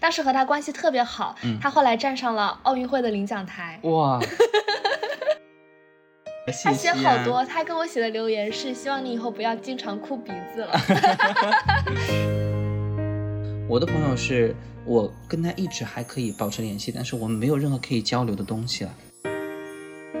[0.00, 3.78] 当时和他关系特别好，他后来站上了奥运会的领奖台。
[3.82, 4.20] 哇！
[6.62, 10.80] 他写好多，他跟我写的留言是希望你以后不要经常哭鼻子了。
[13.68, 14.54] 我的朋友是
[14.84, 18.94] 我跟他一直还可以保持联系，但是我们没有任何可以交流的东西了。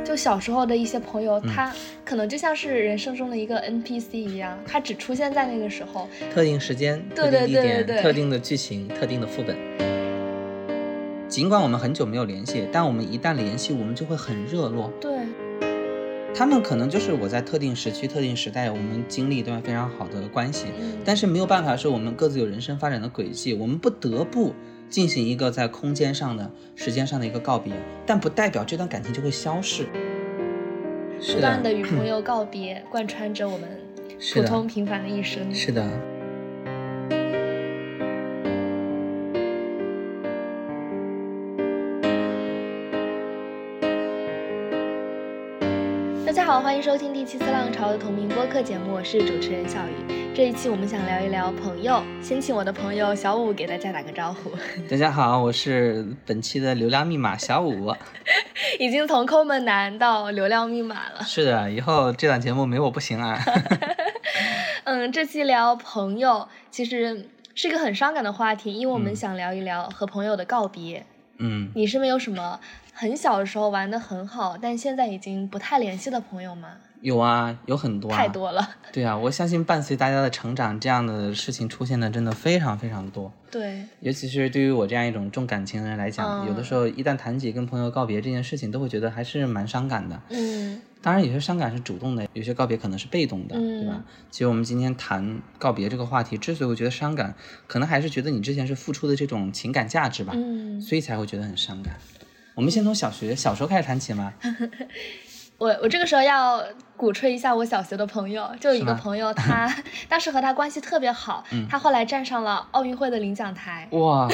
[0.06, 9.56] 就小时候的一些朋友，他可能就像是人生中的一个 NPC 一样，他只出现在那个时候，特定时间、特定地点、特定的剧情、特定的副本。
[11.28, 14.92] 尽管我们很久没有联系，但我们一旦联系，我们就会很热络。
[15.00, 15.10] 对。
[16.32, 20.66] 他们可能就是我在特定时区、特定时代，我们经历一段非常好的关系，
[21.04, 24.54] 但是没有办法是我们各自有人生发展的轨迹，我们不得不
[24.88, 27.72] 进行一个在空间上的、时间上的一个告别，
[28.04, 29.86] 但不代表这段感情就会消逝。
[31.32, 33.68] 不断的与朋友告别，贯穿着我们
[34.34, 35.54] 普通平凡的一生。
[35.54, 36.15] 是的。
[46.46, 50.32] 好，欢迎收听第七次浪潮的同名播客节目，我是主持人小鱼。
[50.32, 54.52] 这一期我们想聊一聊朋友，先请我的朋友小五给大家打个招呼。
[54.88, 57.92] 大家好，我是本期的流量密码小五，
[58.78, 61.24] 已经从抠门男到流量密码了。
[61.24, 63.36] 是的，以后这档节目没我不行啊。
[64.84, 71.04] 嗯，这期聊朋友其实是一个很伤感的话题，因为我们想聊一聊和朋友的告别。
[71.38, 72.60] 嗯，你是没有什么？
[72.98, 76.70] 很小的时候玩的很好，但现在已经不太联系的朋友吗？
[77.02, 78.66] 有啊，有很多，太多了。
[78.90, 83.30] 对啊，我相信伴随大家的成长，这样的事情出现的真的非常非常多。
[83.50, 90.18] 对，尤其是对于我这样一种重感情的人来讲，有的时候一旦谈起跟朋友告别这件事情，都会觉得还是蛮伤感的。
[90.30, 94.02] 嗯，当然有些伤感是主动的，有些告别可能是被动的，对吧？
[94.30, 97.34] 其实我们今天谈告别这个话题，之所以会觉得伤感，
[97.66, 101.94] 可能还是觉得你之前是付出的这种情感价值吧，嗯，所以才会觉得很伤感。
[102.56, 104.32] 我们先从小学小时候开始谈起吗？
[105.58, 106.64] 我我这个时候要
[106.96, 109.70] 鼓吹一下我小学的朋友，就有一个朋友，他
[110.08, 113.86] 当时和他关系特别好，他后来站上了奥运会的领奖台。
[113.90, 114.26] 哇！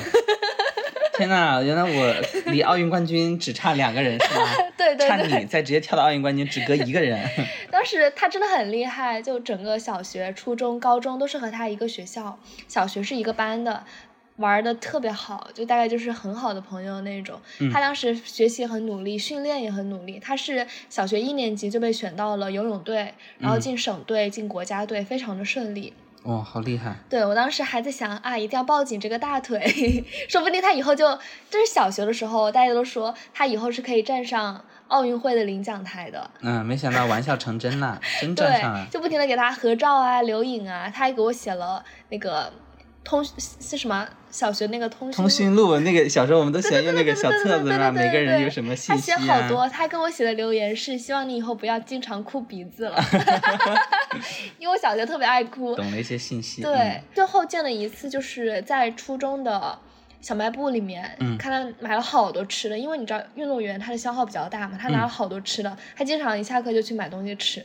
[1.15, 2.15] 天呐，原来我
[2.53, 4.47] 离奥运冠军只差两个人是吗？
[4.79, 7.29] 对对对，差你再直接跳到奥运冠军只隔一个人。
[7.73, 12.39] 当时他真的很厉害，就整个小学、初中、高中都是和他一个学校，
[12.69, 13.85] 小学是一个班的。
[14.43, 17.41] 玩的特别好，就大概就是很好的朋友那种。
[17.73, 20.19] 他当时学习很努力，训练也很努力。
[20.19, 25.95] 他是小学一年级就被选到了游泳队，然后进省队、进国家队，非常的顺利。
[26.25, 26.97] 哇，好厉害！
[27.09, 29.61] 对我当时还在想啊，一定要抱紧这个大腿，
[30.29, 31.09] 说不定他以后就，
[31.49, 36.31] 就是小学的时候，大家都说他以后是可以站上奥运会的领奖台的。
[36.41, 38.87] 嗯，没想到玩笑成真 了，真站上了。
[38.91, 42.53] 就不停的给他合照啊，留影啊，他还给我写了那个。
[43.05, 44.09] 通是什么？
[44.31, 49.17] 小学那个通通讯录，那个小时候我们都喜欢用那个小册子嘛，每个人有什么信息啊？
[49.19, 52.97] 他写好多，他跟我写的留言是希望你以后不要经常哭鼻子了，
[54.59, 55.75] 因为我小学特别爱哭。
[55.75, 56.63] 懂了一些信息。
[56.63, 59.79] 对，最后见了一次，就是在初中的
[60.23, 67.63] 小卖部里面，看他买了好多吃的，因为你知道运动员他的消耗比较大嘛，他拿了好多吃的，他经常一下课就去买东西吃。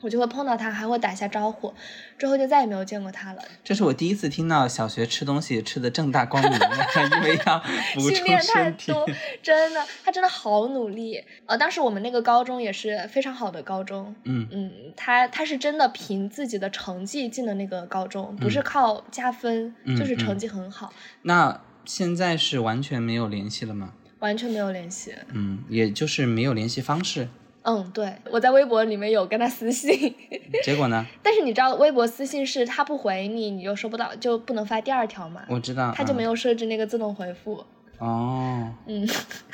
[0.00, 1.72] 我就会碰到他，还会打一下招呼，
[2.18, 3.42] 之后就再也没有见过他了。
[3.62, 6.52] 这是我第一次听到小学吃东西吃的正大光明，
[7.16, 7.62] 因为要
[8.00, 9.06] 训练太多，
[9.42, 11.22] 真的，他真的好努力。
[11.46, 20.92] 呃，当时我们那个高中也是非常好的高中，嗯嗯，他他是真的凭自己的成绩进的那个高中，不是靠加分，就是成绩很好。
[21.22, 23.92] 那现在是完全没有联系了吗？
[24.20, 25.14] 完全没有联系。
[25.32, 27.28] 嗯，也就是没有联系方式。
[27.62, 30.14] 嗯，对，我在微博里面有跟他私信，
[30.64, 31.04] 结果呢？
[31.22, 35.42] 但是你知道，微博私信是他不回你，你就收不到，就不能发第二条嘛。
[35.48, 37.62] 我知道，他就没有设置那个自动回复。
[37.98, 39.06] 哦，嗯，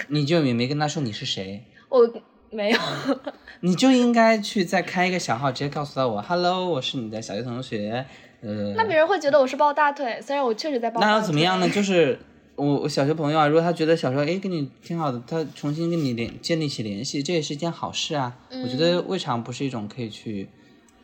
[0.09, 1.65] 你就也没跟他说你是谁？
[1.89, 2.09] 我
[2.51, 2.79] 没有。
[3.61, 8.07] 你就应该去再开一个小号，直接告诉到我，Hello，我是你的小学同学。
[8.41, 11.01] 呃，那别人会觉得我是抱大腿，虽然我确实在抱。
[11.01, 11.69] 那要怎么样呢？
[11.75, 12.19] 就是。
[12.57, 18.37] 我我小学朋友啊，如果他觉得小时候哎跟你挺好的，他重新跟你联建立起联系，这也是一件好事啊。
[18.51, 20.49] 我觉得未尝不是一种可以去，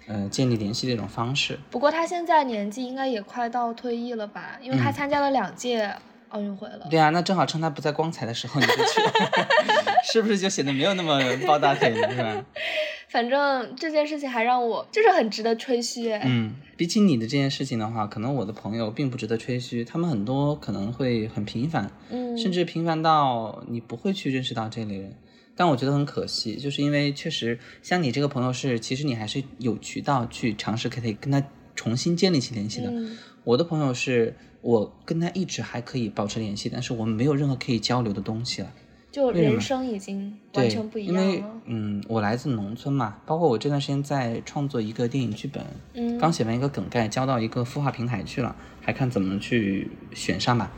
[0.06, 1.58] 呃建立联系的一种方式。
[1.70, 4.58] 不过他现在年纪应该也快到退役了吧？
[4.62, 5.94] 因为他参加了两届
[6.32, 6.86] 奥运会了。
[6.90, 9.00] 对啊，那正好趁他不在光彩的时候你就去，
[10.12, 12.44] 是不是就显得没有那么抱大腿了，是吧？
[13.08, 16.10] 反正这件事情还让我就是很值得吹嘘。
[16.22, 25.14] 嗯，比起你的这件事情的话，可能我的朋友并不值得吹嘘，他们很多可能会很平凡，嗯，甚至平凡到你不会去认识到这类人。
[25.54, 31.42] 但我觉得很可惜，就是因为确实像你这个朋友是，其实你还是有渠道去尝试可以跟他
[31.76, 32.90] 重新建立起联系的。
[33.44, 38.72] 我的朋友是我跟他一直还可以保持联系，但是我们没有任何可以交流的东西了。
[39.10, 41.22] 就人生已经完全不一样了。
[41.22, 45.62] 因为嗯，我来自农村嘛，包括我这段时间在创作一个电影剧本，
[45.92, 50.72] 嗯，刚写完一个梗概，交到一个孵化平台去了，还看怎么去选上吧。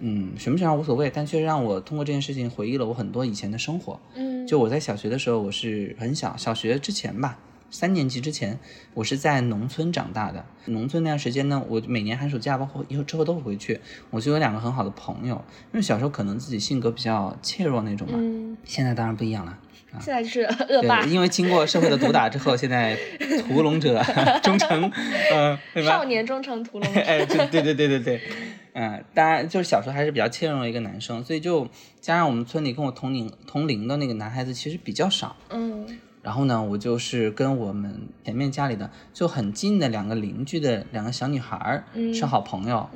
[0.00, 3.98] 嗯，选不选上无所谓，但却让我通过这件事情回忆了我很多以前的生活。
[4.14, 7.38] 嗯，就我在小学的时候，我是很小，小学之前吧。
[7.70, 8.58] 三年级之前，
[8.94, 10.44] 我是在农村长大的。
[10.66, 13.80] 农村那段时间呢，我每年寒暑假，包括以后之后都会回去。
[14.10, 15.36] 我就有两个很好的朋友，
[15.72, 18.14] 因为小时候可能自己性格比较怯弱那种嘛。
[18.18, 18.56] 嗯。
[18.64, 19.58] 现在当然不一样了。
[20.00, 21.02] 现在就是恶霸。
[21.02, 22.96] 对，因为经过社会的毒打之后，现在
[23.48, 24.00] 屠龙者
[24.42, 24.90] 忠诚，
[25.32, 27.00] 嗯，少年忠诚屠龙者。
[27.00, 28.20] 哎，对对对对对对。
[28.72, 31.66] 嗯，当然就是小时候还是比较怯弱的一个男生，所以就
[32.00, 35.34] 加上我们村里跟我同龄同龄的那个男孩子其实比较少。
[35.48, 35.98] 嗯。
[36.22, 42.88] 然后呢，我就是跟我们前面家里的就很近的两个邻居的两个小女孩儿是好朋友，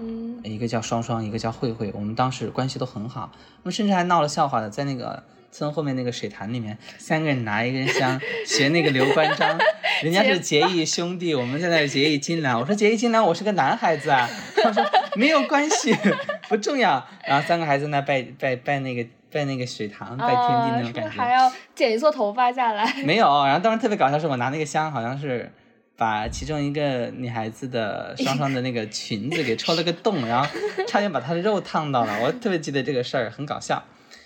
[0.43, 1.91] 一个叫双双，一个叫慧慧。
[1.95, 9.59] 我们当时关系都很好，我们甚至还闹了笑话的，在那个村后面那个水潭里面，三个人拿一根香 学那个刘关张，
[10.03, 12.59] 人家是结义兄弟，我们在那结义金兰。
[12.61, 14.29] 我说结义金兰，我是个男孩子啊。
[14.57, 14.85] 他说
[15.17, 15.97] 没有关系，
[16.49, 17.07] 不重要。
[17.27, 19.07] 然后三个孩子那拜拜拜那个。
[19.35, 22.91] 拜那个水塘，拜天地那种感觉，还要剪一撮头发下来。
[23.05, 25.51] 没有，然后当时特别搞笑，是我拿那个香，好像是
[25.97, 30.49] 把其中一个女孩子的双双的那个裙子给戳了个洞，然后
[30.87, 32.23] 差点把她的肉烫到了。
[32.23, 33.83] 我特别记得这个事儿，很搞笑。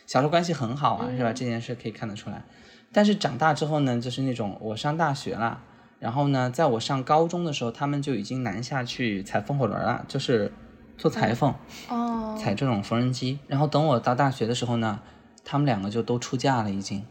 [0.07, 1.33] 小时候关系很好啊，是吧？
[1.33, 2.43] 这件事可以看得出来。
[2.93, 5.61] 但是长大之后呢，就是那种我上大学了，
[5.99, 10.53] 然后呢，在我上高中的时候，他们就已经南下去踩风火轮了，就是。
[10.99, 11.55] 做裁缝，
[11.89, 13.39] 哦，踩这种缝纫机。
[13.47, 15.01] 然后等我到大学的时候呢，
[15.45, 17.03] 他们两个就都出嫁了，已经。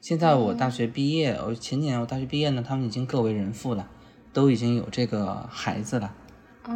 [0.00, 3.88] 现在我大学毕业，我前几年我大学毕业呢，他们已经各为人父了，
[4.32, 6.14] 都已经有这个孩子了，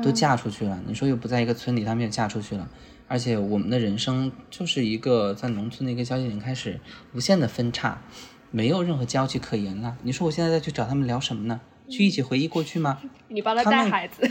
[0.03, 0.81] 都嫁出去了。
[0.87, 2.69] 你说又不在一个村里，他们也嫁出去了。
[3.09, 6.81] 而且我们的人生就是一个在农村的一个交界点开始
[7.12, 8.03] 无限的分叉，
[8.51, 9.97] 没有任何交集可言了。
[10.03, 11.61] 你说我现在再去找他们聊什么呢？
[11.91, 12.99] 去一起回忆过去吗？
[13.29, 14.23] 你帮他带孩子。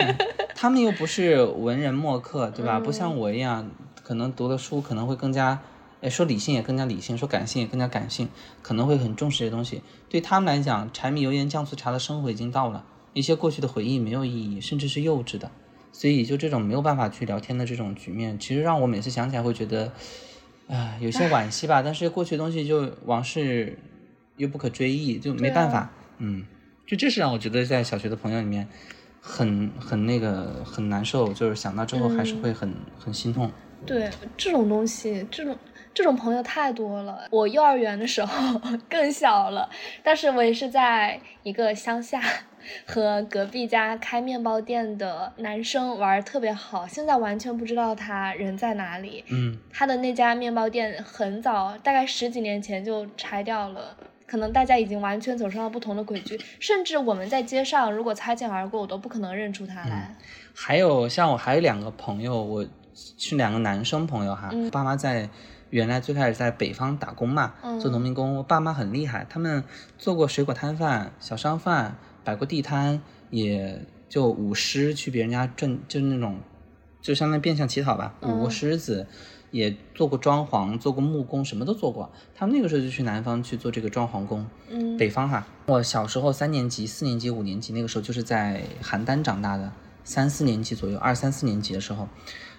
[0.54, 2.78] 他们又不是文人墨客，对吧？
[2.80, 3.70] 不像我一样，
[4.02, 5.60] 可能读的书可能会更加，
[6.00, 8.28] 哎，说理性也更加理性，说感性也更加感性，
[8.62, 9.82] 可能会很重视这些东西。
[10.08, 15.50] 对他们来讲，柴米油盐酱醋茶的生活已经到了，一些过去的回忆没有意义，甚至是幼稚的。
[15.90, 19.92] 所以，就这种没有办法去聊天的这种局面，其实让我每次想起来会觉得，
[20.68, 21.82] 啊，有些惋惜吧。
[21.82, 23.76] 但是过去的东西就往事
[24.36, 25.90] 又不可追忆，就没办法。
[26.18, 26.46] 嗯，
[26.92, 28.68] 就这是让我觉得在小学的朋友里面。
[29.24, 33.48] 很很那个很难受，就是想到之后还是会很很心痛。
[33.86, 35.56] 对这种东西，这种
[35.94, 37.28] 这种朋友太多了。
[37.30, 38.60] 我幼儿园的时候
[38.90, 39.70] 更小了，
[40.02, 42.20] 但是我也是在一个乡下，
[42.84, 46.84] 和隔壁家开面包店的男生玩特别好。
[46.84, 49.24] 现在完全不知道他人在哪里。
[49.30, 53.96] 嗯，他的那家面包店很早，大概十几年前就拆掉了。
[54.32, 60.16] 可能大家已经完全走上了不同的轨迹，甚至我们在街上如果擦肩而过，我都不可能认出他来。
[60.54, 65.28] 还有像我还有两个朋友，我是两个男生朋友哈，爸妈在
[65.68, 68.36] 原来最开始在北方打工嘛，做农民工。
[68.36, 69.62] 我爸妈很厉害，他们
[69.98, 76.40] 做过水果摊贩、小商贩，摆过地摊，也就舞狮去别人家挣，就是那种，
[77.02, 79.06] 就相当于变相乞讨吧，舞过狮子。
[79.52, 82.10] 也做过装潢，做过木工，什么都做过。
[82.34, 84.44] 他们那个时候就去南方去做这个装潢工。
[84.68, 85.46] 嗯，北方哈。
[85.66, 89.72] 我小时候三年级、四年级、五年级那个时候就是在邯郸长大的，
[90.02, 92.08] 三四年级左右，二三四年级的时候，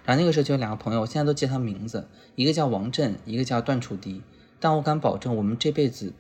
[0.06, 4.22] 然后那个时候就有两个朋友，我现在都记他名字，一个叫王震，一个叫段楚迪。
[4.60, 6.14] 但我敢保证，我们这辈子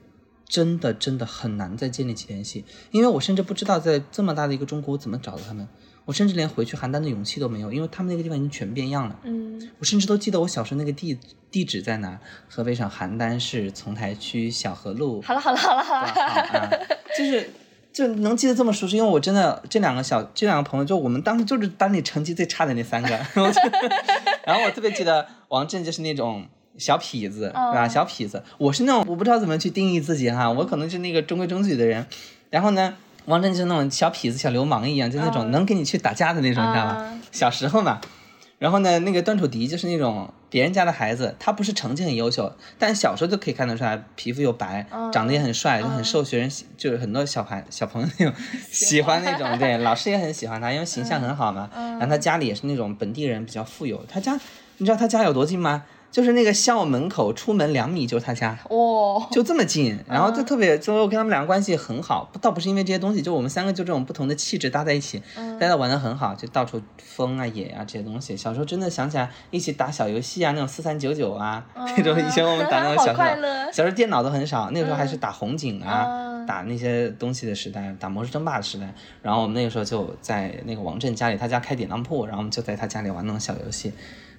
[0.53, 5.67] 真的真的很难再建立起联系，因为我甚至不知道在这么大的一个中国我怎么找到他们。
[6.05, 9.19] 我甚至连回去邯郸的勇气都没有，因为他们那个地方已经全变样了。
[9.23, 11.17] 嗯，我甚至都记得我小时候那个地
[11.49, 15.19] 地址在哪，河北省邯郸市丛台区小河路。
[15.23, 17.49] 好了好了好了好了，就是
[17.91, 23.09] 就能记得这么熟悉，因为我真的这两个小这两个朋友，就我们当时就是班里成绩最差的那三个。
[24.45, 26.45] 然后我特别记得王震就是那种
[26.77, 27.87] 小痞子，是吧？
[27.87, 32.05] 小痞子，我是那种我不知道怎么去定义自己哈，我可能是那个中规中矩的人。
[32.49, 32.95] 然后呢？
[33.25, 37.19] 王震就是那种小痞子、小流氓一样，就那种能跟你去打架的那种，你知道吧？
[37.31, 38.01] 小时候嘛。
[38.59, 48.35] 然后呢，那个段楚迪就是那种别人家的孩子，他不是成绩很优秀，但小时候就可以看得出来，皮肤又白，长得也很帅，就很受学生喜，就是很多小孩小朋友那种
[48.69, 51.69] 喜欢那种，对，老师也很喜欢他，因为形象很好嘛。
[51.73, 54.05] 然后他家里也是那种本地人，比较富有。
[54.09, 54.37] 他家，
[54.79, 55.85] 你知道他家有多近吗？
[56.13, 65.23] 就是那个校门口出门两米就是他家，哦， 就这么近，然后就特别，就我跟他们两个关系很好，倒不是因为这些东西，就我们三个就这种不同的气质搭在一起，
[65.59, 68.37] 大家玩的很好，就到处疯啊野啊这些东西。
[68.37, 78.93] 小时候真的想起来一起打小游戏啊，那种四三九九啊， 那种以前我们打那种小时候，小时候电脑都很少，那个时候还是打红警啊，打那些东西的时代，打魔兽争霸的时代。
[79.23, 83.91] 然后我们那个时候就在那个王震家里，他家开典当铺，然后我们就在他家里玩那种小游戏。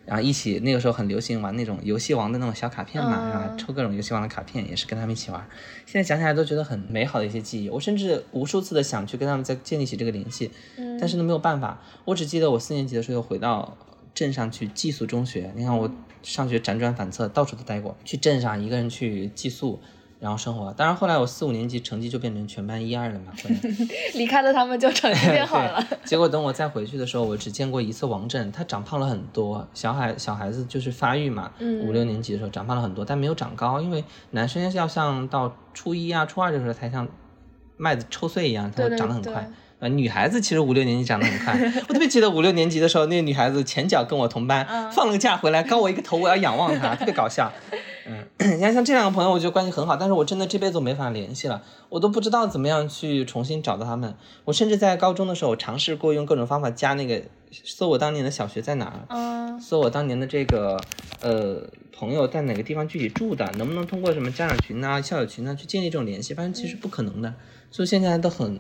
[0.07, 5.47] 然后一起，那个时候很流行玩那种游戏王的那种小卡片嘛，然后抽各种游戏王的卡片，也是跟他们一起玩。
[5.87, 7.69] 现在想起来都觉得很美好的一些记忆。
[7.69, 10.51] 我甚至无数次的想去跟他们再建立起这个联系，
[11.01, 11.83] 但是呢没有办法。
[12.05, 13.77] 我只记得我四年级的时候回到
[14.15, 15.53] 镇上去寄宿中学。
[15.57, 15.91] 你看我
[16.23, 19.81] 上学辗转反侧，到处都待过，去镇上一个人去寄宿。
[20.25, 23.33] 然后生活，当然后来我四五年级成绩就变成全班一二了嘛。
[24.17, 25.87] 离开了他们就成绩变好了。
[26.03, 29.69] 结果等我再回去的时候，我只见过一次王震，他长胖了很多。
[29.75, 31.51] 小孩小孩子就是发育嘛，
[31.83, 37.07] 五六年级的时候长胖了很多，但没有长高，因为男生要像到初一啊初二的时候才像
[37.77, 39.47] 麦子抽穗一样，他会长得很快。
[39.81, 41.53] 呃，女孩子其实五六年级长得很快。
[41.87, 47.53] 我特别记得五六年级的时候，那个女孩子前脚跟我同班，放了个假回来，高我一个头，我要仰望她，特别搞笑。
[48.39, 54.15] 嗯，你看像这两个朋友，我觉得关系很好，但是我真的这辈子没法联系了，我都不知道怎么样去重新找到他们。
[54.45, 60.79] 我甚至在高中的时候，我尝试过用各种方法加那个搜我当年的小学在哪儿，嗯，搜我当年的这个
[61.21, 61.63] 呃
[61.97, 66.35] 朋友在哪个地方具体住的，能不能通过什么家长群啊、校友群啊去建立这种联系？
[66.35, 67.35] 发现其实不可能的，
[67.71, 68.59] 所以现在都很。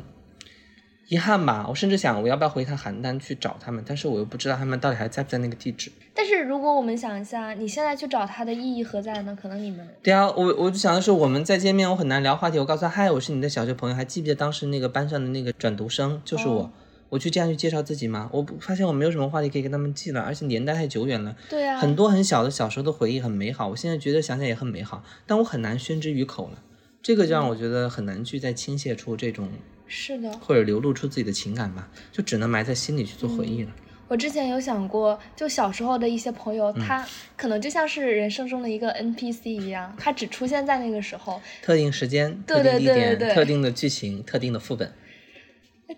[1.08, 5.92] 遗憾吧，我甚至想我要不要回一趟邯郸去找他们，但是我又不知道他们到底还在不在那个地址。
[6.14, 9.36] 但是如果我们想一下，你现在去找他的意义何在呢？
[9.40, 12.58] 可能你们对啊，我我就想的是我们再见面，我很难聊话题。
[12.58, 16.70] 我告诉他，嗨，我是你的小学朋友，还记不记得当时那个班上的那个转读生就是我？
[17.10, 18.28] 我去这样去介绍自己吗？
[18.32, 21.36] 我不发现我没有什么话题可以跟他们记了，而且年代太久远了。
[21.48, 26.62] 对啊，很多很小的小时候的回忆很美好，我现在觉得想想也很美好，但我很难宣之于口了。
[27.02, 29.50] 这个就让我觉得很难去再倾泻出这种。
[29.86, 33.70] 是的，或者流露出自己的情感吧，就只能埋在心里去做回忆了。
[34.06, 44.92] 我之前有想过，就小时候的一些朋友，他可能就像是人生中的一个 NPC 一样，他只出现在那个时候，特定时间、特定地点、特定的剧情、特定的副本。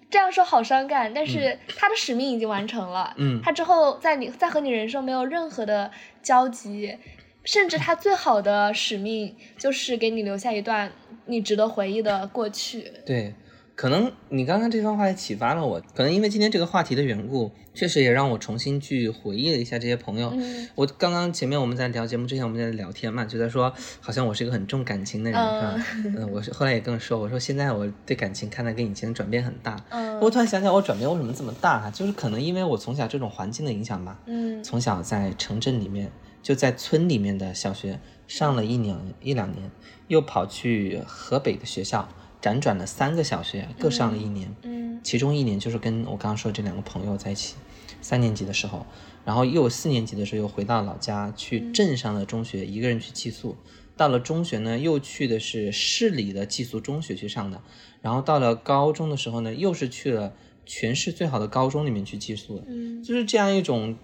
[0.08, 3.12] 这样说好伤感，但是他的使命已经完成了。
[3.16, 5.90] 嗯，他之后在你在和你人生没有任何的
[6.22, 6.96] 交集，
[7.42, 10.92] 甚至他最好的使命就是给你留下一段
[11.26, 12.92] 你值得回忆的过去。
[13.04, 13.34] 对。
[13.76, 20.32] 可能你刚刚这番话也启发了我，可能因为今天这个话题的缘故，确实也让我重新去回忆了一下这些朋友。
[20.74, 25.86] 我刚刚前面我们在聊节目之前，我们在聊天嘛，就在说好像我是一个很重感情的人，是吧？
[26.16, 29.76] 嗯，我是后来也跟我说，我说现在我对感情看待跟以前转变很大。
[29.90, 31.90] 嗯，我突然想起来，我转变为什么这么大？
[31.90, 34.18] 就是可能因为我从小这种环境的影响吧。
[34.24, 36.10] 嗯，从小在城镇里面，
[36.42, 39.70] 就在村里面的小学上了一年一两年，
[40.08, 42.08] 又跑去河北的学校。
[42.46, 44.54] 辗转了三个小学，各上了一年。
[44.62, 47.56] 嗯，其中一年就是跟我刚刚说这两个朋友在一起，
[48.00, 48.86] 三年级的时候，
[49.24, 53.56] 然后又四年级的时候又回到老家去镇上的中学，一个人去寄宿。
[53.96, 57.60] 到了中学呢，又去的是市里的寄宿中学去上的。
[58.00, 60.32] 然后到了高中的时候呢，又是去了
[60.64, 62.62] 全市最好的高中里面去寄宿。
[62.68, 63.96] 嗯，就是这样一种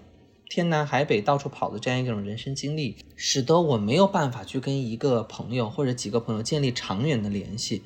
[0.49, 7.83] 天南海北到处跑的这样一种人生经历，使得我没有办法去跟一个朋友或者几个朋友建立长远的联系。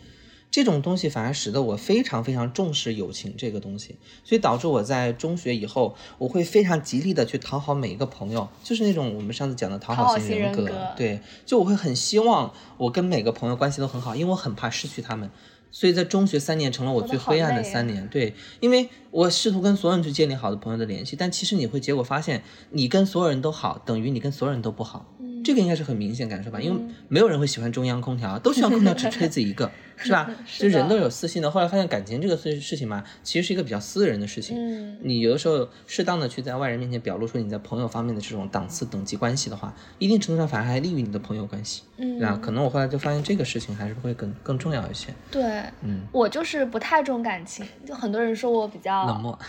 [0.50, 10.70] 这种东西反而使得我非常非常重视友情这个东西，所以导致我在中学以后，我会非常极力的去讨好每一个朋友，就是那种我们上次讲的讨好型人格。
[10.96, 15.30] 对，就我会很希望我跟每个朋友关系都很好，因为我很怕失去他们。
[15.70, 18.08] 所以在中学三年成了我最灰暗的三年。
[18.08, 25.06] 对，因为我试图跟所有人去建立好的朋友的联系，但其实你会结果发现，你跟所有人都好，等于你跟所有人都不好。
[25.44, 29.72] 这个应该是很明显感受吧，因为没有人会喜欢中央空调，都希望空调只吹自己一个。
[30.00, 30.30] 是吧？
[30.60, 31.50] 就人都有私心的。
[31.50, 34.56] 后来发现感情这个事事情嘛，其实是一个比较私人的事情。
[34.56, 41.82] 嗯，你有的时候适当的去在外人面前表露出你在朋友方面的这种档次等级关系的话，一定程度上反而还利于你的朋友关系。
[41.98, 45.12] 嗯，那可能我后来就发现这个事情还是会更更重要一些。
[45.32, 45.42] 对，
[45.82, 49.40] 嗯，我就是不太重感情，就很多人说我比较冷漠，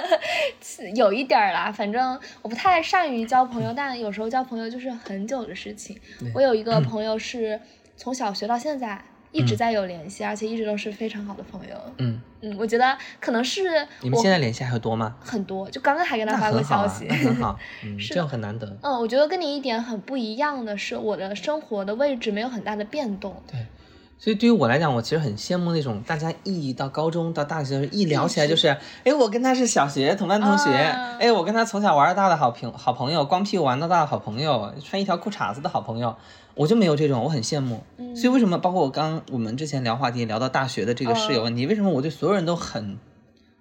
[0.94, 1.72] 有一点儿啦。
[1.72, 5.98] 反正我不太善于交朋友，但有时候交朋友就是很久的事情。
[6.34, 7.60] 我有一个朋友是
[7.96, 9.02] 从小学到现在。
[9.32, 11.76] 一直在有联系，而且一直都是非常好的朋友。
[11.98, 15.14] 嗯嗯，我觉得可能是你们现在联系还多吗？
[15.20, 17.58] 很多，就刚刚还跟他发过消息，很好，
[18.08, 18.66] 这样很难得。
[18.80, 23.42] 嗯，我觉得跟你一点很不一样的是，我的生活的位置没有很大的变动。
[23.46, 23.66] 对，
[24.18, 28.68] 所以对于我来讲，我其实很羡慕那种大家一到高中到大学一聊起来就是，
[29.04, 36.16] 哎，我跟他是小学同班同学，哎，我跟他从小玩到大的好朋好朋友，光屁股玩到大的好朋友，穿一条裤衩子的好朋友，
[36.54, 37.82] 我就没有这种，我很羡慕。
[38.16, 42.96] 所以为什么包括我刚我们之前聊话题聊到大学的这个室友问题，为什么我对所有人都很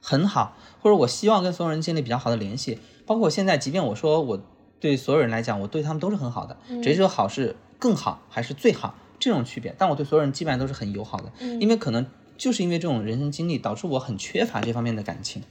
[0.01, 4.39] 很好，或者我希望跟所有人建立比较好的联系，包括我现在，即便我说我
[4.79, 8.95] 对所有人来讲，我对他们都是很好的，只是说好是更好还是最好。
[9.19, 12.05] 这种区别，但我对所有人基本上都是很友好的，因为可能
[12.37, 15.41] 就是因为这种人生经历，导致我很缺乏这方面的感情。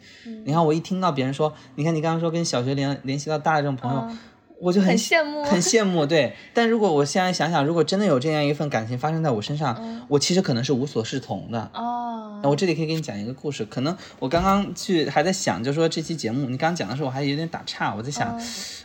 [0.45, 4.09] 你看，我一听到别人说，你看你刚刚说跟小学联联系到大的这种朋友。
[4.65, 6.35] 我就很羡慕，很羡慕，对。
[6.55, 11.71] 但如果我现在想想，如果真的有这样一份感情发生在我身上，我其实可能是无所适从的。
[11.75, 12.41] 哦。
[12.45, 13.63] 我这里可以给你讲一个故事。
[13.67, 17.95] 可能我刚刚去还在想，就说这期节目，你刚刚讲的时候，我还有点打岔。
[17.95, 18.41] 我在想，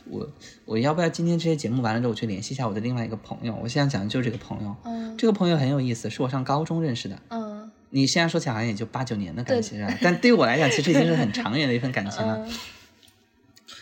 [0.09, 0.27] 我
[0.65, 3.57] 我要不要今天这些节目完了之后，我去联系一下我的另外一个朋友？
[3.63, 4.75] 我现在讲的就是这个朋友。
[4.83, 5.15] 嗯。
[5.17, 7.17] 这个朋友很有意思，是我上高中认识的。
[7.29, 7.71] 嗯。
[7.91, 9.97] 你现在说起来好像也就八九年的感情是吧？
[10.01, 12.45] 但对于我来讲，其实已经是很长远的一份感情了。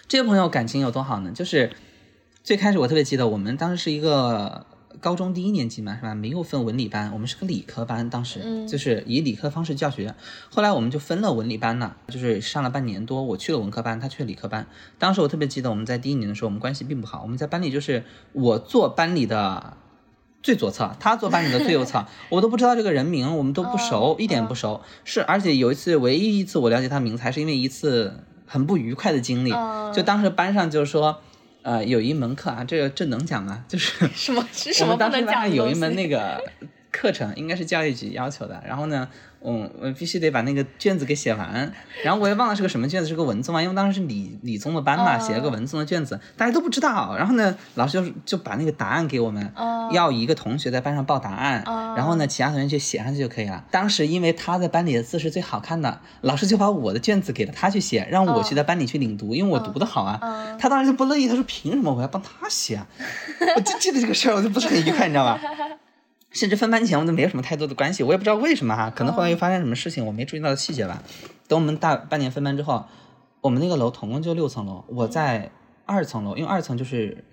[0.07, 1.31] 这个朋友感情有多好呢？
[1.31, 1.69] 就是
[2.47, 4.65] 最开始我特别记得，我们当时是一个
[5.01, 6.15] 高中第一年级嘛，是吧？
[6.15, 10.15] 没有分文理班，我们是个理科班，当时就是以理科方式教学。
[10.49, 14.65] 后来我们就分了文理班了，就是上了半年多，我去了文科班，他去了理科班。
[14.97, 17.21] 当时我特别记得，我们在第一年的时候，我们关系并不好。
[17.21, 19.75] 我们在班里就是我坐班里的
[20.41, 24.79] 最左侧，他坐班里的最右侧， 我都不知道这个人名，我们都不熟，一点不熟。
[25.03, 28.23] 是，而且有一次，唯一一次我了解他名字，还是因为一次。
[28.49, 29.51] 很不愉快的经历，
[29.93, 31.19] 就当时班上就是说，
[31.67, 33.65] 呃，有一门课啊，这个这能讲吗？
[33.67, 34.47] 就是什么？
[34.53, 36.41] 什么当时班上有一门那个
[36.97, 39.07] 课程，应该是教育局要求的，然后呢。
[39.39, 41.71] 我，我必须得把那个卷子给写完，
[42.03, 47.15] 然后我也忘了是个什么卷子，是个文综啊，因为当时是理理综的班嘛，写了个文综的卷子，大家都不知道。
[47.15, 49.53] 然后呢，老师就就把那个答案给我们，
[49.93, 51.63] 要一个同学在班上报答案，
[51.95, 53.63] 然后呢，其他同学去写上去就可以了。
[53.69, 60.57] 当时因为他在班里的字是最好看的，老师就把我的卷子给了他去写，让我去在班里去领读，因为我读的好啊。
[60.59, 62.87] 他当时就不乐意，他说凭什么我要帮他写啊？
[63.55, 65.39] 我就记得这个事儿，我就不是很愉快，你知道吧？
[66.37, 71.01] 甚至分班前我都没有什么太多的关系，我也不知道为什么哈，可能后来又发生什么事情，我没注意到的细节吧。
[71.47, 72.85] 等我们大半年分班之后，
[73.41, 75.49] 我们那个楼总共就六层楼，我在
[75.87, 77.25] 二层楼，因为二层就是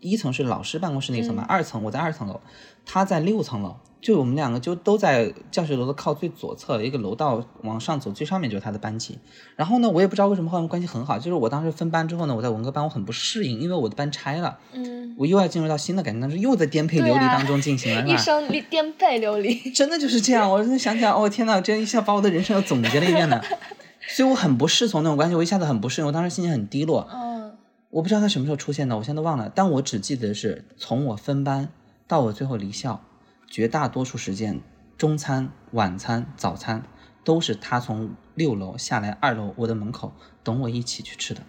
[0.00, 2.38] 一层是老师办公室那层嘛，二层我在二层楼，
[2.84, 3.76] 他在六层楼。
[4.00, 9.18] 就我们两个就都在教学楼的靠最左侧，一个楼道往上走最上面就是他的班级。
[9.56, 11.18] 然后呢，我也不知道为什么后面关系很好。
[11.18, 20.50] 就是我当时分班之后呢，我在文科班我很不适应，因为我的班拆了，嗯，我又要进入到新的感情当中，又在颠沛流离当中进行了，一生颠沛流离， 真的就是这样。
[20.50, 23.40] 我真的想起来，哦天呐，这一下把我的人生又总结了一遍呢。
[24.08, 27.06] 所以我很不适从那种关系，我一下子很不适应，我当时心情很低落。
[27.12, 27.52] 嗯，
[27.90, 29.52] 我不知道他什么时候出现的，我现在都忘了。
[29.54, 31.68] 但我只记得是从我分班
[32.08, 33.02] 到我最后离校。
[33.50, 34.60] 绝大多数时间，
[34.96, 36.84] 中餐、晚餐、早餐
[37.24, 41.42] 都是他从六楼下来二楼我的门口等我一起去吃的。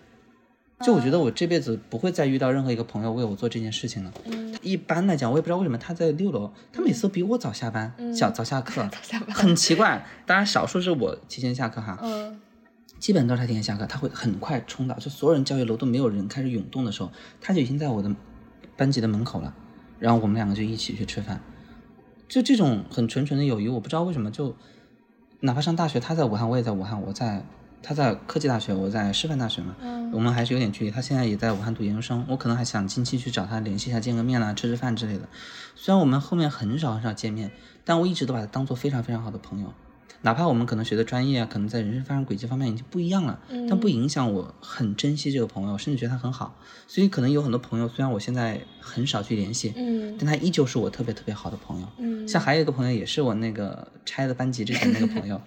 [0.81, 4.11] 就我觉得我这辈子不会再遇到任何一个朋友为我做这件事情了。
[4.63, 8.89] 一般来讲，我也不知道为什么他在六楼，他每次都比我早下班，早早下课，
[9.31, 10.03] 很奇怪。
[10.25, 11.99] 当然少数是我提前下课哈。
[12.01, 12.41] 嗯。
[12.97, 18.15] 基本都是他提前下课，他会很快冲到，就所有人教学楼都没有人开始涌动的时候，他就已经在我的
[18.75, 19.53] 班级的门口了。
[19.99, 21.39] 然后我们两个就一起去吃饭。
[22.31, 24.55] 就这种很纯纯的友谊，我不知道为什么就，
[25.41, 27.45] 哪怕上大学，他在武汉，我也在武汉，我在
[27.83, 29.75] 他在科技大学，我在师范大学嘛，
[30.13, 30.91] 我们还是有点距离。
[30.91, 35.27] 他现在也在武汉读研究生，我可能还想近期去找他联系一下，见个面啦，吃吃饭之类的。
[35.75, 37.51] 虽然我们后面很少很少见面，
[37.83, 39.73] 但我一直都把他当做非常非常好的朋友。
[40.23, 46.55] 哪怕我们可能学的专业啊，可能在人生发展轨迹方面已经不一样了，但不影响我很珍惜这个朋友，甚至觉得他很好。
[46.87, 51.87] 所以可能有很多朋友，虽然我现在很少去联系，嗯，但他依旧是我特别特别好的朋友。
[51.97, 55.41] 嗯，像还有一个朋友，也是我那个拆了班级之前那个朋友，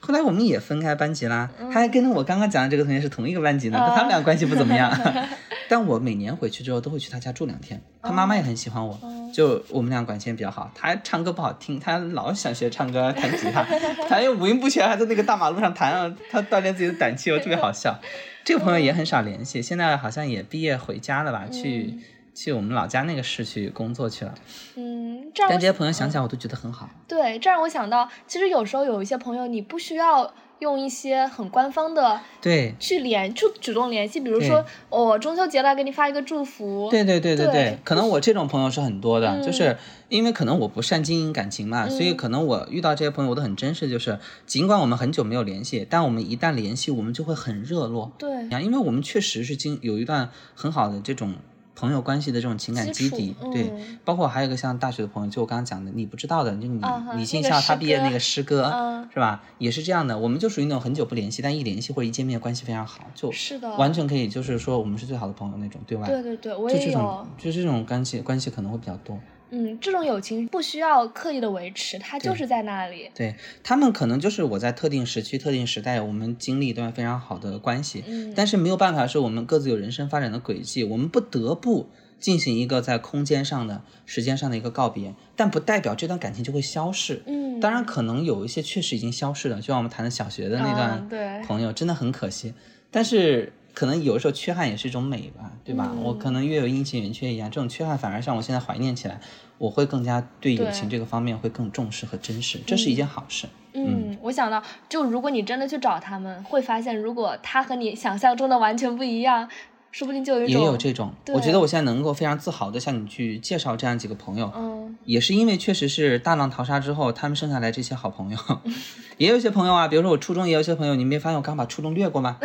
[0.00, 1.50] 后来我们也分开班级啦。
[1.58, 4.90] 他还跟我刚刚讲的这个同学是同一个班级的，跟他们俩关系不怎么样。
[5.68, 8.98] 但我每年回去之后都会去他家住两天，他妈妈也很喜欢我。
[9.32, 13.64] 就我们俩关系比较好，他唱歌不好听，他老想学唱歌弹吉他，
[14.08, 17.98] 他又五音不全，还在那个大马路上弹啊，他锻炼自己的胆气，我特别好笑。
[18.44, 21.98] 这个朋友也很少联系，现在好像也毕业回家了吧，去
[22.34, 24.34] 去我们老家那个市去工作去了。
[24.76, 26.88] 嗯，但这些朋友想想我都觉得很好。
[27.08, 30.32] 对，这让我想到，其实有时候有一些朋友，你不需要。
[30.60, 32.74] 用一些很官方的对。
[32.78, 36.88] 去联主主动联系，比如说我中秋节了，给你发一个祝福。
[36.90, 39.76] 对对对对对，可能我这种朋友是很多的，就是
[40.08, 48.12] 因为可能我不善经营感情嘛，所以可能我遇到这些朋友我都很珍视，就是尽管我们很久没有联系，但我们一旦联系，我们就会很热络。
[48.18, 48.30] 对，
[48.62, 51.34] 因为我们确实是经有一段很好的这种
[51.76, 53.70] 朋友关系的这种情感基底，对，
[54.02, 56.80] 包括还有一个像大学的朋友，就我刚刚讲的，你不知道的，就你
[57.14, 58.64] 你进校他毕业那个师哥，
[59.12, 59.44] 是吧？
[59.58, 66.08] 也是这样的，我们就属于那种很久不联系，但一联系或者一见面关系非常好，就是的，完全可以就是说我们是最好的朋友那种，对外？
[66.08, 69.20] 对对对，我也有，就这种关系关系可能会比较多。
[69.50, 73.10] 嗯，这种友情不需要刻意的维持，它就是在那里。
[73.14, 78.02] 对他们可能就是我在特定时区、特定时代，我们经历一段非常好的关系。
[78.06, 87.22] 嗯，但是没有办法，是我们各自有人生发展的轨迹，我们不得不进行一个在空间上的、时间上的一个告别，但不代表这段感情就会消逝。
[87.26, 92.54] 嗯，当然可能有一些确实已经消逝了，就像我们谈的小学的那段朋友，真的很可惜。
[92.90, 93.52] 但是。
[93.76, 95.92] 可能有的时候缺憾也是一种美吧，对吧？
[96.02, 99.20] 我可能月有阴晴圆缺一样，这种缺憾反而让我现在怀念起来，
[99.58, 103.46] 我会更加对友情这个方面会更重视和珍视，这是一件好事。
[103.74, 109.46] 嗯，我想到，就如果你真的去找他们，会发现如果他和你想象中的完全不一样，
[109.92, 111.12] 说不定就有一种也有这种。
[111.34, 118.38] 我觉得我现在能够非常自豪的向你去介绍这样几个朋友，嗯，也是因为确实是大浪淘沙之后，他们剩下来这些好朋友，
[119.18, 122.38] 也有一些朋友啊，比如说我初中也有一些朋友，你没发现我刚把初中略过吗？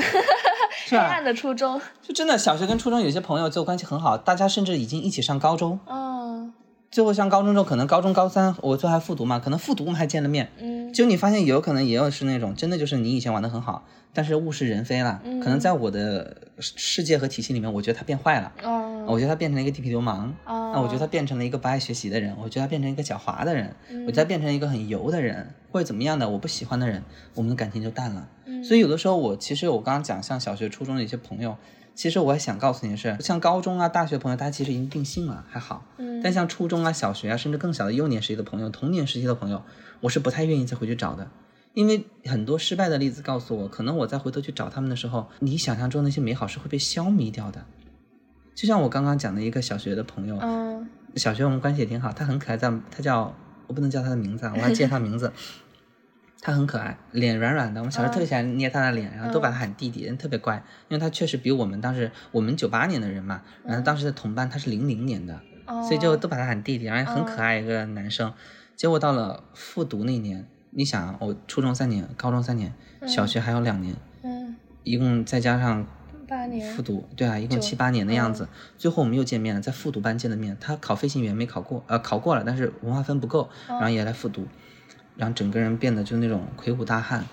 [0.98, 5.80] 黑暗的初中，就真的小学跟初中有些朋友就关系很好，大家甚至已经一起上高中。
[5.88, 6.54] 嗯，
[6.92, 10.50] 最后上高中之后，可能高中高三我最后还复读嘛，可能复读我们还见了面。
[10.60, 13.88] 嗯，就你发现有可能也有是那种真的就是你以前玩的很好。
[14.14, 18.52] 但是物是人非了，可能在我的世界和体系里面，我觉得他变坏了。
[18.62, 20.36] 哦，我觉得他变成了一个地痞流氓。
[20.44, 22.36] 哦，那我觉得他变成了一个不爱学习的人。
[22.38, 23.74] 我觉得他变成一个狡猾的人。
[24.06, 27.02] 我觉得他变成一个很油的人，或者怎么样的我不喜欢的人，
[27.36, 28.28] 我们的感情就淡了。
[28.44, 31.56] 嗯，所以有的时候我其实我刚刚讲像小学、初中的一些朋友，
[31.94, 35.86] 其实我还想告诉你的是，像高中啊、大学朋友，大家其实已经定性了，还好。
[35.98, 39.62] 嗯，但像初中啊、小学啊，甚至更小的幼年时期的朋友、童年时期的朋友，
[40.00, 41.30] 我是不太愿意再回去找的。
[41.74, 47.64] 因为很多失败的例子告诉我，可能我再回头去找他们的时候，你想象中那些美好是会被消弭掉的。
[48.54, 53.34] 就像我刚刚讲的一个小学的朋友，嗯，小学我们关系也挺好，他很可爱，在他叫
[53.68, 55.32] 我不能叫他的名字，啊，我要记得他名字。
[56.42, 60.56] 他很可爱，脸软软的，我们小时候特别喜欢捏他的脸，然后都把他喊弟弟，人特别乖，
[60.90, 65.40] 因为他确实比我们当时我们九八年的人嘛，然后当时的同班他是零零年的，
[65.88, 68.34] 所以就都把他喊弟弟，然后很可爱一个男生。
[68.76, 70.46] 结果到了复读那年。
[70.74, 72.74] 你想，我初中三年，高中三年，
[73.06, 75.86] 小学还有两年，嗯，一共再加上
[76.26, 78.48] 八年复读，对啊，一共七八年的样子。
[78.78, 80.56] 最后我们又见面了，在复读班见的面。
[80.62, 84.48] 他考飞行员没考过，呃，考过了，但是文化分不够，然后也来复读，
[85.16, 87.26] 然后整个人变得就那种魁梧大汉。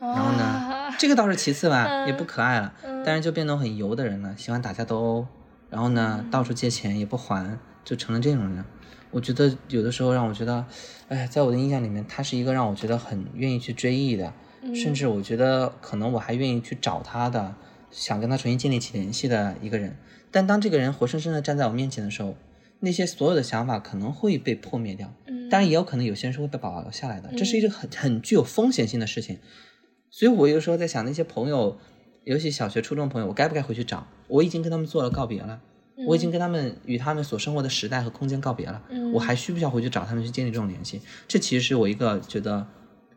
[0.00, 5.26] 然后呢，这个倒是其次吧，也不可爱了，但是就变得很油的人了，喜欢打架斗殴，
[5.70, 8.62] 然后呢，到处借钱也不还，就成了这种人。
[9.10, 10.66] 我觉得有的时候让我觉得，
[11.08, 14.32] 哎，在我的印象里面，他是一个让我觉得很愿意去追忆的，
[14.74, 17.54] 甚至我觉得可能我还愿意去找他的，
[17.90, 19.96] 想跟他重新建立起联系的一个人。
[20.30, 22.36] 但当这个人活生生的站在我面前的时候，
[22.80, 25.12] 那些所有的想法可能会被破灭掉。
[25.26, 29.38] 嗯，当然也有可能有些人是会被保留下来的，这是一个很很具有风险性的事情。
[30.10, 31.78] 所以我有时候在想，那些朋友，
[32.24, 34.06] 尤其小学、初中朋友，我该不该回去找？
[34.28, 35.60] 我已经跟他们做了告别了。
[36.08, 38.82] 我已经跟他们与他们所生活的时代和空间告别了，
[39.12, 41.00] 我还需不需要回去找他们去建立这种联系？
[41.28, 42.66] 这其实是我一个觉得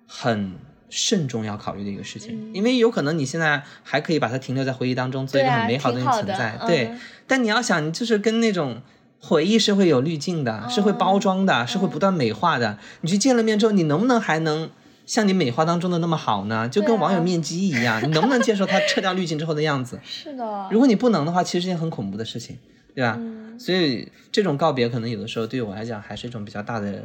[0.06, 0.54] 很
[0.88, 6.92] 慎重要考虑的一个事情，因为有可能你现在还可以把它停留在回忆当中，做一个很美好的存在，对。
[7.26, 8.80] 但你要想，就是跟那种
[9.20, 12.78] 回忆是会有滤镜的，是会包装的，是会不断美化的。
[13.02, 14.70] 你去见了面之后，你能不能还能？
[15.06, 19.98] 像你美化当中的那么好呢，就跟网友面基一样，你能不能接受他撤掉滤镜之后的样子？
[20.04, 20.68] 是的。
[20.70, 22.58] 如果你不能的话，其实是件很恐怖的事情，
[22.94, 23.16] 对吧？
[23.18, 23.58] 嗯。
[23.58, 27.04] 所以这种告别可能有的时候对于我来讲还是一种比较大的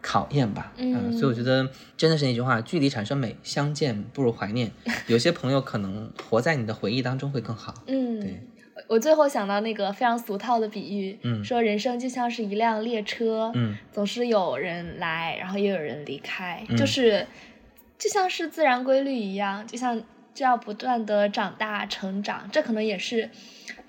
[0.00, 0.72] 考验吧。
[0.76, 1.12] 嗯。
[1.18, 4.70] 所以我觉得真的是那句话，距离产生美，相见不如怀念。
[5.08, 7.74] 有些朋友可能活在你的回忆当中会更好。
[7.88, 8.20] 嗯。
[8.20, 8.40] 对。
[8.88, 13.52] 我最后想到那个非常俗套的比喻，说人生就像是一辆列车，
[13.90, 17.26] 总是有人来，然后也有人离开，就是
[17.98, 20.02] 就像是自然规律一样，就像
[20.34, 23.28] 就要不断的长大成长，这可能也是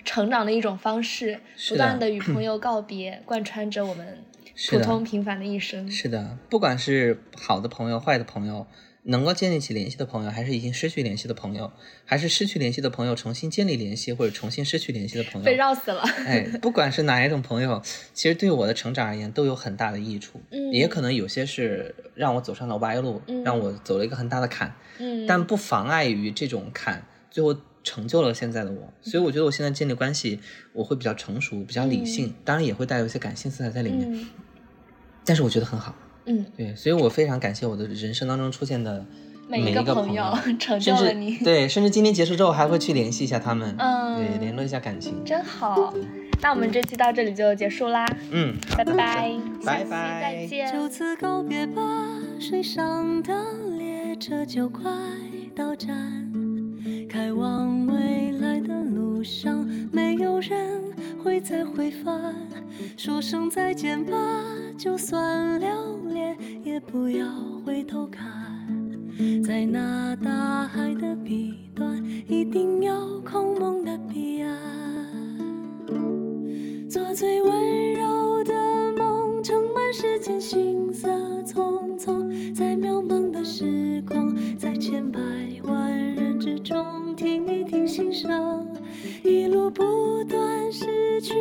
[0.04, 4.18] 成长的一种方式，不断的与朋友告别，贯穿着我们
[4.70, 5.90] 普通平凡的一生。
[5.90, 8.66] 是的，不管是好的朋友，坏的朋友。
[9.06, 11.70] 能够建立起联系的朋友，还是已经失去联系的朋友，
[12.04, 16.02] 还是失去联系的朋友重新建立联系，或者重新失去联系的朋友，被绕死了。
[16.26, 17.82] 哎，不管是哪一种朋友，
[18.14, 20.40] 其实对我的成长而言都有很大的益处。
[20.50, 24.74] 嗯，也可能有些是让我走上了歪路，让我走了一个很大的坎。
[24.98, 28.92] 嗯，但不妨碍于这种坎最后成就了现在的我。
[29.02, 30.40] 所以我觉得我现在建立关系，
[30.72, 34.26] 我会比较成熟，比较理性，当然也会带有一些感性色彩在里面。
[35.26, 35.94] 但是我觉得很好。
[36.26, 39.04] 嗯，对，所以我非常感谢我的人生当中出现的
[39.48, 40.24] 每一个朋友，
[40.58, 41.36] 成就了你。
[41.38, 45.92] 对，甚至今天结束之后还会去联系一下他们，嗯，对，联络一下感情，真好。
[46.42, 48.04] 那我们这期到这里就结束啦。
[48.30, 49.30] 嗯，拜拜，
[49.64, 50.72] 拜拜，再见。
[50.72, 51.82] 就此告别吧，
[52.38, 53.34] 水上的
[53.78, 54.82] 列车就快
[55.54, 56.30] 到站，
[57.08, 60.80] 开往未来的路上，没有人
[61.22, 62.34] 会再回返。
[62.96, 64.12] 说声再见吧，
[64.76, 65.68] 就算留
[66.12, 67.26] 恋，也不要
[67.64, 68.24] 回头看，
[69.42, 74.54] 在那大海的彼端，一定有空梦的彼岸。
[76.88, 78.52] 做最温柔的
[78.96, 81.08] 梦，盛满世间行色
[81.42, 85.20] 匆匆，在渺茫的时光，在千百
[89.74, 91.34] 不断失去，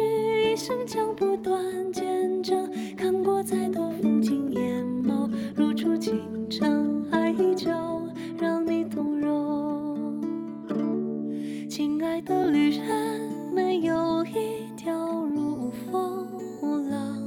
[0.51, 1.61] 一生将不断
[1.93, 6.19] 见证，看过再多风景眼眸，如初清
[6.49, 7.69] 晨，爱依旧
[8.39, 10.19] 让你动容。
[11.69, 13.21] 亲爱的旅人，
[13.53, 14.93] 没有一条
[15.25, 16.27] 路无风
[16.61, 17.17] 无浪，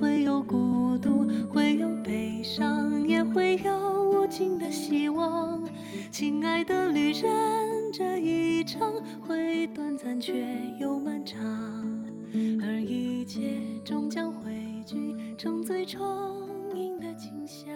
[0.00, 5.62] 会有孤独，会有悲伤，也会有无尽的希望。
[6.10, 7.30] 亲爱的旅人，
[7.92, 10.32] 这一程会短散却
[10.78, 11.38] 又漫长，
[12.62, 14.50] 而一切终将汇
[14.86, 16.00] 聚成最充
[16.74, 17.70] 盈的景象。